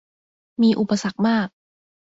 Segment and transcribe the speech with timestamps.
[0.61, 1.47] มีอุปสรรคมาก